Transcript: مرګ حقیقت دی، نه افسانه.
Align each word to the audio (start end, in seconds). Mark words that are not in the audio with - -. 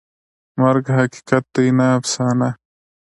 مرګ 0.61 0.85
حقیقت 0.97 1.45
دی، 1.53 1.67
نه 1.77 1.85
افسانه. 1.97 2.49